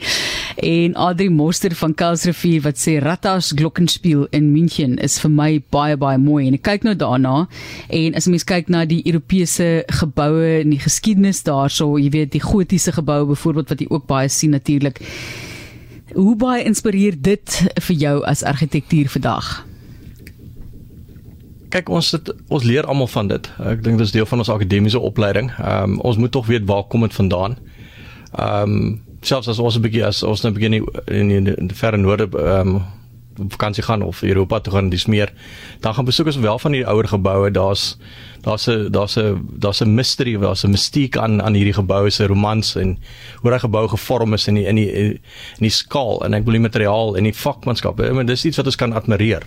En 0.56 0.94
Adri 0.94 1.30
Moster 1.30 1.76
van 1.76 1.94
Karlsrivier 1.94 2.62
wat 2.62 2.78
sê 2.78 3.00
Rathaus 3.02 3.52
Glockenspiel 3.56 4.28
in 4.30 4.52
München 4.52 4.98
is 4.98 5.20
vir 5.20 5.32
my 5.32 5.64
baie 5.70 5.98
baie 5.98 6.18
mooi 6.18 6.48
en 6.48 6.54
ek 6.54 6.62
kyk 6.62 6.84
nou 6.84 6.96
daarna 6.96 7.48
en 7.90 8.14
as 8.16 8.28
mens 8.28 8.44
kyk 8.44 8.70
na 8.70 8.86
die 8.86 9.02
Europese 9.06 9.84
geboue 9.88 10.62
en 10.62 10.70
die 10.70 10.80
geskiedenis 10.80 11.44
daarso, 11.44 11.98
jy 11.98 12.10
weet 12.10 12.32
die 12.32 12.44
gotiese 12.44 12.92
geboue 12.92 13.26
byvoorbeeld 13.26 13.70
wat 13.70 13.80
jy 13.80 13.88
ook 13.90 14.06
baie 14.06 14.30
sien 14.30 14.52
natuurlik. 14.52 15.02
Hoe 16.14 16.36
baie 16.36 16.64
inspireer 16.64 17.16
dit 17.18 17.64
vir 17.82 17.96
jou 17.96 18.24
as 18.26 18.44
argitektuur 18.44 19.10
vandag? 19.10 19.73
Kyk, 21.74 21.90
ons 21.90 22.12
het, 22.14 22.30
ons 22.54 22.64
leer 22.64 22.86
almal 22.86 23.08
van 23.10 23.30
dit. 23.32 23.48
Ek 23.66 23.80
dink 23.82 23.98
dit 23.98 24.06
is 24.06 24.12
deel 24.14 24.28
van 24.30 24.44
ons 24.44 24.50
akademiese 24.54 25.00
opleiding. 25.02 25.50
Ehm 25.58 25.96
um, 25.96 26.02
ons 26.06 26.20
moet 26.22 26.32
tog 26.32 26.46
weet 26.46 26.68
waar 26.70 26.84
kom 26.86 27.02
dit 27.02 27.16
vandaan. 27.18 27.58
Ehm 28.38 28.76
um, 28.76 29.02
selfs 29.26 29.48
as 29.48 29.60
ons 29.60 29.78
'n 29.78 29.82
bietjie 29.82 30.04
as 30.06 30.24
ons 30.24 30.42
nou 30.44 30.54
begin 30.54 30.74
in 30.74 30.86
in, 31.08 31.48
in 31.48 31.68
die 31.68 31.78
verre 31.78 31.98
noorde 31.98 32.30
ehm 32.30 32.76
um, 32.76 32.84
vakansie 33.50 33.84
gaan 33.84 34.02
of 34.02 34.22
Europa 34.22 34.60
toe 34.60 34.74
gaan 34.74 34.90
dis 34.90 35.06
meer 35.06 35.34
dan 35.80 35.94
gaan 35.94 36.06
besoek 36.06 36.26
ons 36.26 36.38
wel 36.38 36.60
van 36.60 36.72
die 36.72 36.86
ouer 36.86 37.08
geboue 37.08 37.52
daar's 37.52 37.98
daar's 38.42 38.68
'n 38.68 38.92
daar's 38.92 39.18
'n 39.18 39.48
daar's 39.58 39.82
'n 39.82 39.96
mystery 39.96 40.38
daar's 40.38 40.64
'n 40.64 40.70
mistiek 40.70 41.18
aan 41.18 41.42
aan 41.42 41.54
hierdie 41.54 41.74
geboue 41.74 42.10
se 42.10 42.28
romans 42.28 42.76
en 42.76 42.98
hoe 43.42 43.50
daai 43.50 43.60
gebou 43.60 43.88
gevorm 43.88 44.34
is 44.34 44.48
in 44.48 44.56
die 44.56 44.66
in 44.66 44.76
die 44.76 44.92
in 44.92 45.20
die 45.60 45.70
skaal 45.70 46.26
en 46.26 46.34
ek 46.34 46.44
wil 46.44 46.54
die 46.54 46.68
materiaal 46.70 47.18
en 47.18 47.24
die 47.24 47.34
vakmanskap 47.34 48.00
I 48.00 48.12
mean 48.12 48.26
dis 48.26 48.46
iets 48.46 48.58
wat 48.58 48.66
ons 48.66 48.76
kan 48.76 48.94
admireer. 48.94 49.42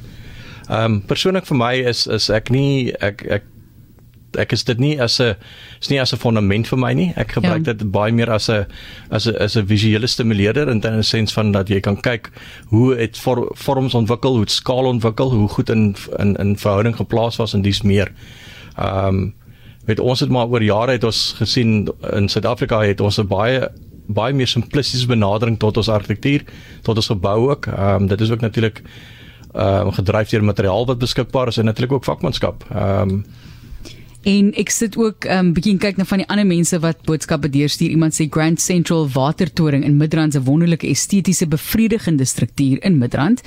Ehm 0.68 0.84
um, 0.84 1.02
persoonlik 1.06 1.46
vir 1.46 1.56
my 1.56 1.74
is 1.88 2.06
is 2.06 2.30
ek 2.30 2.50
nie 2.50 2.92
ek 3.00 3.22
ek 3.30 3.44
ek 4.40 4.52
is 4.52 4.64
dit 4.64 4.78
nie 4.78 4.96
as 5.00 5.20
'n 5.20 5.36
is 5.80 5.90
nie 5.90 6.00
as 6.00 6.12
'n 6.12 6.18
fondament 6.18 6.66
vir 6.66 6.78
my 6.78 6.92
nie. 6.92 7.12
Ek 7.16 7.32
gebruik 7.32 7.66
ja. 7.66 7.72
dit 7.72 7.90
baie 7.90 8.12
meer 8.12 8.30
as 8.30 8.48
'n 8.48 8.66
as 9.10 9.26
'n 9.26 9.36
as 9.36 9.56
'n 9.56 9.66
visuele 9.66 10.06
stimuleerder 10.06 10.68
in 10.68 10.80
'n 10.82 11.02
sens 11.02 11.32
van 11.32 11.52
dat 11.52 11.68
jy 11.68 11.80
kan 11.80 11.96
kyk 11.96 12.30
hoe 12.68 12.96
dit 12.96 13.18
vor, 13.18 13.50
vorms 13.54 13.94
ontwikkel, 13.94 14.36
hoe 14.36 14.44
dit 14.44 14.50
skaal 14.50 14.86
ontwikkel, 14.86 15.30
hoe 15.30 15.48
goed 15.48 15.70
in 15.70 15.96
in 16.18 16.36
in 16.36 16.56
verhouding 16.56 16.96
geplaas 16.96 17.36
was 17.36 17.54
en 17.54 17.62
dis 17.62 17.82
meer. 17.82 18.12
Ehm 18.76 19.06
um, 19.06 19.34
weet 19.86 20.00
ons 20.00 20.20
het 20.20 20.30
maar 20.30 20.48
oor 20.48 20.62
jare 20.62 20.92
het 20.92 21.04
ons 21.04 21.34
gesien 21.38 21.88
in 22.12 22.28
Suid-Afrika 22.28 22.80
het 22.80 23.00
ons 23.00 23.18
'n 23.18 23.26
baie 23.26 23.68
baie 24.08 24.32
meer 24.34 24.46
simplistiese 24.46 25.06
benadering 25.06 25.58
tot 25.58 25.76
ons 25.76 25.88
argitektuur, 25.88 26.44
tot 26.82 26.96
ons 26.96 27.06
gebou 27.06 27.50
ook. 27.50 27.66
Ehm 27.66 28.02
um, 28.02 28.06
dit 28.06 28.20
is 28.20 28.30
ook 28.30 28.40
natuurlik 28.40 28.82
ehm 29.56 29.86
um, 29.86 29.92
gedryf 29.92 30.28
deur 30.30 30.44
materiaal 30.44 30.86
wat 30.86 30.98
beskikbaar 30.98 31.48
is 31.48 31.58
en 31.58 31.64
natuurlik 31.64 31.92
ook 31.92 32.04
vakmanskap. 32.04 32.64
Ehm 32.70 33.10
um, 33.10 33.24
En 34.26 34.48
ek 34.58 34.72
sit 34.74 34.96
ook 34.98 35.24
'n 35.24 35.30
um, 35.30 35.52
bietjie 35.54 35.78
kyk 35.78 35.96
na 35.96 36.04
van 36.04 36.18
die 36.18 36.26
ander 36.26 36.46
mense 36.46 36.78
wat 36.82 37.04
boodskappe 37.06 37.48
deurstuur. 37.48 37.90
Iemand 37.90 38.14
sê 38.14 38.26
Grand 38.30 38.60
Central 38.60 39.08
Watertoring 39.08 39.84
in 39.84 39.96
Midrand 39.96 40.32
se 40.32 40.42
wonderlike 40.42 40.86
estetiese 40.86 41.46
bevredigende 41.46 42.24
struktuur 42.24 42.82
in 42.82 42.98
Midrand. 42.98 43.42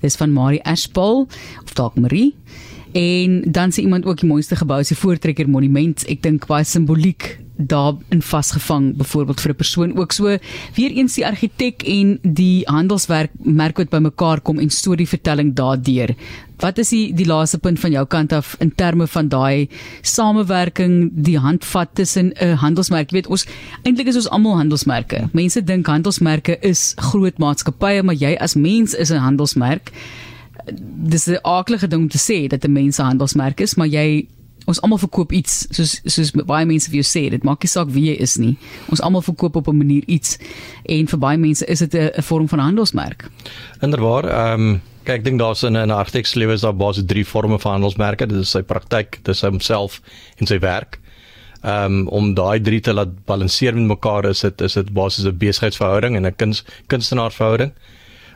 Dis 0.00 0.16
van 0.16 0.32
Marie 0.32 0.62
Ashpal 0.62 1.26
of 1.64 1.72
dalk 1.74 1.94
Marie. 1.94 2.34
En 2.92 3.42
dan 3.52 3.70
sê 3.70 3.82
iemand 3.82 4.04
ook 4.04 4.20
die 4.20 4.28
mooiste 4.28 4.56
gebou 4.56 4.82
die 4.82 4.96
Voortrekker 4.96 5.48
Monument. 5.48 6.04
Ek 6.10 6.22
dink 6.22 6.46
baie 6.46 6.64
simboliek 6.64 7.38
daarin 7.66 8.22
vasgevang 8.22 8.96
byvoorbeeld 8.96 9.40
vir 9.40 9.50
'n 9.50 9.56
persoon 9.56 9.96
ook 9.98 10.12
so 10.12 10.24
weer 10.74 10.90
eens 10.90 11.14
die 11.14 11.26
argitek 11.26 11.82
en 11.82 12.18
die 12.22 12.62
handelswerk 12.64 13.30
merk 13.38 13.76
wat 13.76 13.88
bymekaar 13.90 14.40
kom 14.40 14.58
en 14.58 14.70
storievertelling 14.70 15.54
daardeur. 15.54 16.14
Wat 16.58 16.78
is 16.78 16.88
die 16.88 17.14
die 17.14 17.26
laaste 17.26 17.58
punt 17.58 17.80
van 17.80 17.90
jou 17.90 18.06
kant 18.06 18.32
af 18.32 18.56
in 18.58 18.74
terme 18.74 19.06
van 19.06 19.28
daai 19.28 19.68
samewerking, 20.02 21.10
die 21.12 21.38
handvat 21.38 21.88
tussen 21.94 22.32
'n 22.32 22.56
handelsmerk? 22.56 23.10
Jy 23.10 23.16
weet 23.16 23.26
ons 23.26 23.46
eintlik 23.82 24.06
is 24.06 24.16
ons 24.16 24.28
almal 24.28 24.56
handelsmerke. 24.56 25.28
Mense 25.32 25.64
dink 25.64 25.86
handelsmerke 25.86 26.58
is 26.60 26.94
groot 26.96 27.38
maatskappye, 27.38 28.02
maar 28.02 28.14
jy 28.14 28.36
as 28.40 28.54
mens 28.54 28.94
is 28.94 29.10
'n 29.10 29.18
handelsmerk. 29.18 29.92
Dis 30.72 31.26
'n 31.26 31.38
aardige 31.42 31.88
ding 31.88 32.02
om 32.02 32.08
te 32.08 32.18
sê 32.18 32.48
dat 32.48 32.64
'n 32.64 32.72
mens 32.72 32.98
'n 32.98 33.04
handelsmerk 33.04 33.60
is, 33.60 33.74
maar 33.74 33.86
jy 33.88 34.26
ons 34.70 34.80
almal 34.84 35.00
verkoop 35.02 35.32
iets 35.32 35.64
soos 35.74 35.96
soos 36.04 36.32
baie 36.48 36.66
mense 36.66 36.90
vir 36.90 37.00
jou 37.00 37.08
sê 37.08 37.22
dit 37.30 37.46
maak 37.46 37.64
nie 37.64 37.72
saak 37.72 37.90
wie 37.94 38.06
jy 38.10 38.16
is 38.20 38.36
nie. 38.40 38.56
Ons 38.92 39.02
almal 39.04 39.24
verkoop 39.26 39.56
op 39.56 39.68
'n 39.68 39.76
manier 39.76 40.04
iets 40.06 40.38
en 40.84 41.06
vir 41.06 41.18
baie 41.18 41.38
mense 41.38 41.64
is 41.66 41.78
dit 41.78 41.94
'n 41.94 42.22
vorm 42.22 42.48
van 42.48 42.58
handelsmerk. 42.58 43.28
Inderwaar 43.82 44.24
ehm 44.24 44.60
um, 44.60 44.82
kyk 45.04 45.18
ek 45.18 45.24
dink 45.24 45.38
daar's 45.38 45.62
in 45.62 45.76
'n 45.76 45.90
argitek 45.90 46.26
se 46.26 46.38
lewe 46.38 46.52
is 46.52 46.60
daar 46.60 46.76
basies 46.76 47.04
drie 47.06 47.24
forme 47.24 47.58
van 47.58 47.72
handelsmerke. 47.72 48.26
Dit 48.26 48.38
is 48.38 48.50
sy 48.50 48.62
praktyk 48.62 49.18
dit 49.22 49.34
is 49.34 49.40
homself 49.40 50.00
en 50.36 50.46
sy 50.46 50.58
werk. 50.58 50.98
Um, 51.62 52.08
om 52.08 52.34
daai 52.34 52.60
drie 52.60 52.80
te 52.80 52.92
laat 52.92 53.24
balanseer 53.26 53.74
met 53.74 53.86
mekaar 53.86 54.24
is 54.24 54.40
dit 54.40 54.60
is 54.60 54.74
dit 54.74 54.92
basies 54.92 55.24
'n 55.24 55.36
besigheidsverhouding 55.36 56.16
en 56.16 56.26
'n 56.26 56.36
kuns 56.36 56.64
kunstenaarsverhouding 56.86 57.72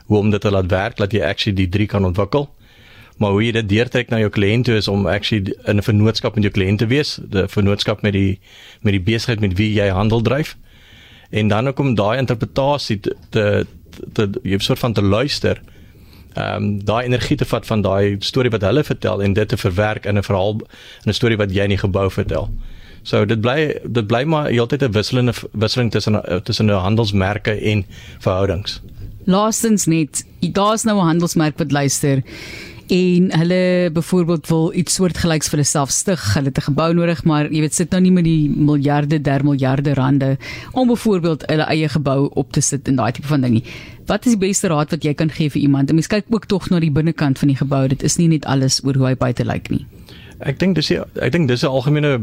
hoe 0.05 0.17
om 0.17 0.29
dit 0.29 0.41
te 0.41 0.51
laat 0.51 0.69
werk 0.71 0.97
dat 0.97 1.11
jy 1.11 1.21
actually 1.21 1.55
die 1.55 1.69
drie 1.69 1.87
kan 1.87 2.05
ontwikkel 2.05 2.49
maar 3.17 3.31
hoe 3.31 3.43
jy 3.45 3.53
dit 3.55 3.69
deurtrek 3.69 4.11
na 4.11 4.19
jou 4.19 4.29
kliënte 4.33 4.75
is 4.75 4.87
om 4.91 5.07
actually 5.07 5.55
in 5.65 5.77
'n 5.77 5.83
vennootskap 5.83 6.35
met 6.35 6.43
jou 6.43 6.53
kliënte 6.53 6.87
wees, 6.87 7.19
'n 7.19 7.47
vennootskap 7.47 8.01
met 8.01 8.13
die 8.13 8.39
met 8.81 8.91
die 8.93 9.01
besigheid 9.01 9.39
met 9.39 9.57
wie 9.57 9.73
jy 9.73 9.89
handel 9.89 10.21
dryf. 10.21 10.57
En 11.29 11.47
dan 11.47 11.67
ook 11.67 11.79
om 11.79 11.95
daai 11.95 12.17
interpretasie 12.17 12.99
te 12.99 13.15
te, 13.29 13.65
te 14.13 14.29
jy 14.43 14.57
soort 14.57 14.79
van 14.79 14.93
te 14.93 15.01
luister. 15.01 15.61
Ehm 16.33 16.63
um, 16.63 16.85
daai 16.85 17.05
energie 17.05 17.37
te 17.37 17.45
vat 17.45 17.65
van 17.65 17.81
daai 17.81 18.15
storie 18.19 18.51
wat 18.51 18.61
hulle 18.61 18.83
vertel 18.83 19.21
en 19.21 19.33
dit 19.33 19.47
te 19.47 19.57
verwerk 19.57 20.05
in 20.05 20.17
'n 20.17 20.23
verhaal 20.23 20.53
in 21.03 21.09
'n 21.09 21.13
storie 21.13 21.37
wat 21.37 21.51
jy 21.51 21.63
in 21.63 21.69
die 21.69 21.77
gebou 21.77 22.11
vertel. 22.11 22.49
So 23.03 23.25
dit 23.25 23.41
bly 23.41 23.79
dit 23.85 24.07
bly 24.07 24.23
maar 24.23 24.49
heeltyd 24.49 24.83
'n 24.83 24.91
wisselende 24.91 25.33
wisseling 25.51 25.91
tussen 25.91 26.43
tussen 26.43 26.69
handelsmerke 26.69 27.51
en 27.51 27.85
verhoudings. 28.19 28.81
Laastens 29.25 29.85
net, 29.85 30.25
daar's 30.39 30.83
nou 30.83 30.97
'n 30.99 31.05
handelsmerk 31.05 31.57
wat 31.57 31.71
luister 31.71 32.23
en 32.87 33.31
hulle 33.39 33.89
byvoorbeeld 33.93 34.47
wil 34.47 34.73
iets 34.73 34.93
soortgelyks 34.93 35.49
vir 35.49 35.57
hulle 35.57 35.67
self 35.67 35.89
stig, 35.89 36.21
hulle 36.33 36.51
het 36.53 36.57
'n 36.57 36.69
gebou 36.69 36.93
nodig, 36.93 37.23
maar 37.23 37.51
jy 37.51 37.61
weet 37.61 37.73
sit 37.73 37.91
nou 37.91 38.01
nie 38.01 38.11
met 38.11 38.23
die 38.23 38.49
miljarde, 38.49 39.21
der 39.21 39.43
miljarde 39.43 39.93
rande 39.93 40.37
om 40.71 40.87
byvoorbeeld 40.87 41.45
hulle 41.47 41.63
eie 41.63 41.89
gebou 41.89 42.29
op 42.33 42.51
te 42.51 42.61
sit 42.61 42.87
en 42.87 42.95
daai 42.95 43.11
tipe 43.11 43.27
van 43.27 43.41
ding 43.41 43.53
nie. 43.53 43.63
Wat 44.05 44.25
is 44.25 44.37
die 44.37 44.47
beste 44.47 44.67
raad 44.67 44.91
wat 44.91 45.03
jy 45.03 45.13
kan 45.13 45.29
gee 45.29 45.49
vir 45.49 45.61
iemand? 45.61 45.91
Mens 45.91 46.07
kyk 46.07 46.25
ook 46.29 46.45
tog 46.45 46.69
na 46.69 46.79
die 46.79 46.91
binnekant 46.91 47.39
van 47.39 47.47
die 47.47 47.57
gebou. 47.57 47.87
Dit 47.87 48.03
is 48.03 48.17
nie 48.17 48.27
net 48.27 48.45
alles 48.45 48.83
oor 48.83 48.93
hoe 48.93 49.07
hy 49.07 49.15
buite 49.15 49.45
lyk 49.45 49.69
nie. 49.69 49.85
Ek 50.39 50.59
dink 50.59 50.75
dis 50.75 50.91
ek 50.91 51.31
dink 51.31 51.47
dis 51.47 51.63
'n 51.63 51.67
algemene 51.67 52.19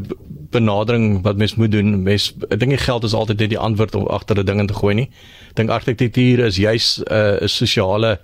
benadering 0.52 1.22
wat 1.24 1.36
mens 1.40 1.54
moet 1.58 1.72
doen. 1.72 2.02
Mens 2.02 2.30
ek 2.48 2.60
dink 2.60 2.80
geld 2.80 3.04
is 3.04 3.16
altyd 3.16 3.44
net 3.44 3.52
die 3.54 3.58
antwoord 3.58 3.94
om 3.98 4.06
agter 4.06 4.38
'n 4.38 4.46
ding 4.46 4.60
in 4.60 4.66
te 4.66 4.74
gooi 4.74 4.94
nie. 4.94 5.08
Ek 5.50 5.56
dink 5.56 5.70
argitektuur 5.70 6.46
is 6.46 6.56
juis 6.56 6.98
'n 6.98 7.12
uh, 7.12 7.46
sosiale 7.46 8.20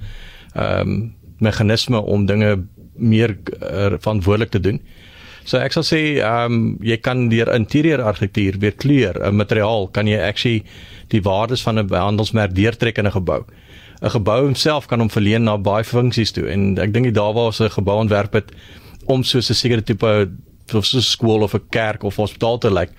ehm 0.55 0.81
um, 0.81 1.15
meganisme 1.39 2.01
om 2.01 2.27
dinge 2.27 2.67
meer 2.97 3.37
uh, 3.63 3.95
verantwoordelik 3.99 4.51
te 4.51 4.61
doen. 4.61 4.81
So 5.45 5.57
ek 5.57 5.73
sal 5.73 5.85
sê 5.87 6.01
ehm 6.21 6.53
um, 6.53 6.79
jy 6.85 6.97
kan 7.01 7.29
deur 7.29 7.49
interieur 7.55 8.03
argitektuur 8.03 8.59
weer 8.61 8.77
kleur, 8.77 9.15
'n 9.17 9.37
materiaal 9.37 9.89
kan 9.89 10.07
jy 10.07 10.19
actually 10.21 10.65
die 11.09 11.23
waardes 11.23 11.63
van 11.63 11.79
'n 11.79 11.89
handelsmerk 11.89 12.55
deurtrek 12.55 12.99
in 12.99 13.07
'n 13.07 13.17
gebou. 13.17 13.45
'n 14.03 14.11
Gebou 14.11 14.45
homself 14.45 14.87
kan 14.87 15.01
hom 15.01 15.11
verleen 15.11 15.45
na 15.45 15.57
baie 15.57 15.85
funksies 15.85 16.33
toe 16.33 16.47
en 16.47 16.79
ek 16.79 16.93
dink 16.93 17.15
daar 17.15 17.33
waar 17.33 17.51
ons 17.51 17.61
'n 17.61 17.71
gebou 17.71 17.97
ontwerp 17.99 18.33
het 18.33 18.53
om 19.07 19.25
so 19.25 19.39
'n 19.39 19.43
sekere 19.55 19.83
tipe 19.83 20.31
of 20.75 20.87
so 20.87 20.99
'n 20.99 21.03
skool 21.03 21.43
of 21.43 21.55
'n 21.55 21.69
kerk 21.71 22.03
of 22.03 22.17
hospitaal 22.17 22.59
te 22.59 22.71
lyk 22.71 22.91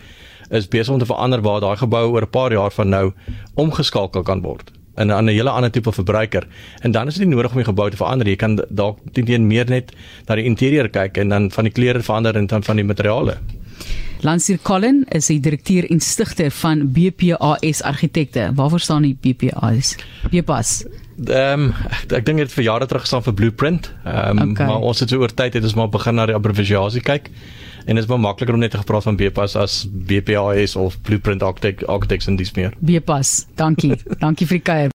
is 0.50 0.68
besig 0.68 0.94
om 0.94 1.00
te 1.00 1.06
verander 1.06 1.42
waar 1.42 1.62
daai 1.62 1.78
gebou 1.78 2.12
oor 2.12 2.22
'n 2.22 2.30
paar 2.30 2.52
jaar 2.52 2.72
van 2.72 2.90
nou 2.90 3.14
omgeskakel 3.56 4.24
kan 4.24 4.42
word 4.42 4.72
in 5.00 5.08
'n 5.08 5.28
hele 5.28 5.50
ander 5.50 5.72
tipe 5.72 5.92
verbruiker. 5.92 6.48
En 6.82 6.92
dan 6.92 7.08
is 7.08 7.16
dit 7.16 7.28
nie 7.28 7.36
nodig 7.36 7.52
om 7.52 7.58
die 7.58 7.66
gebou 7.66 7.90
te 7.90 7.96
verander. 7.96 8.28
Jy 8.28 8.36
kan 8.36 8.66
dalk 8.70 8.98
teen 9.14 9.48
meer 9.48 9.70
net 9.70 9.92
na 10.28 10.36
die 10.36 10.44
interieur 10.44 10.90
kyk 10.90 11.18
en 11.18 11.30
dan 11.30 11.52
van 11.52 11.64
die 11.64 11.74
kleure 11.74 12.02
verander 12.02 12.36
en 12.36 12.48
dan 12.48 12.64
van 12.64 12.76
die 12.76 12.86
materiale. 12.86 13.38
Lansier 14.22 14.60
Colin 14.62 15.06
is 15.16 15.28
die 15.28 15.40
direkteur 15.40 15.90
en 15.90 16.00
stigter 16.00 16.52
van 16.52 16.92
BPAS 16.92 17.82
Argitekte. 17.82 18.52
Waarvoor 18.56 18.80
staan 18.80 19.02
die 19.02 19.18
BPAS? 19.22 19.96
BPAS. 20.32 20.86
Ehm 21.28 21.70
um, 21.70 21.74
ek, 21.90 22.12
ek 22.22 22.28
dink 22.28 22.40
dit 22.40 22.54
vir 22.58 22.64
jare 22.64 22.88
terug 22.88 23.08
staan 23.08 23.24
vir 23.26 23.34
blueprint. 23.34 23.92
Ehm 24.04 24.40
um, 24.40 24.52
okay. 24.52 24.68
maar 24.68 24.86
ons 24.92 25.00
het 25.04 25.10
so 25.10 25.20
oor 25.20 25.34
tyd 25.34 25.58
het 25.58 25.64
ons 25.64 25.76
maar 25.76 25.90
begin 25.92 26.16
na 26.16 26.26
die 26.30 26.38
abbreviasie 26.38 27.04
kyk. 27.04 27.28
En 27.86 27.96
dit 27.96 28.04
is 28.04 28.10
baie 28.10 28.22
makliker 28.22 28.54
om 28.54 28.60
net 28.62 28.72
te 28.72 28.78
gepraat 28.78 29.04
van 29.04 29.16
BPAS 29.18 29.56
as 29.56 29.76
BPAS 29.90 30.76
of 30.76 31.02
Blueprint 31.02 31.44
Architect 31.44 31.88
Architects 31.88 32.28
en 32.28 32.36
dis 32.36 32.52
meer. 32.56 32.74
BPAS. 32.80 33.48
Dankie. 33.56 33.96
Dankie 34.24 34.48
vir 34.48 34.60
die 34.60 34.64
kuier. 34.64 34.88